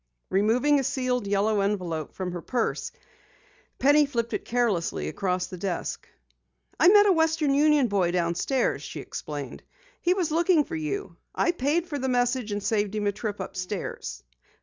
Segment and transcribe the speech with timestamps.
[0.31, 2.91] Removing a sealed yellow envelope from her purse,
[3.77, 6.09] Penny flipped it carelessly across the desk.
[6.79, 9.61] "I met a Western Union boy downstairs," she explained.
[10.01, 11.17] "He was looking for you.
[11.35, 14.23] I paid for the message and saved him a trip upstairs.